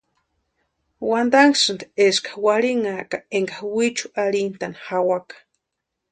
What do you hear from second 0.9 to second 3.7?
Wantanhasïnti eska warhinhaka énka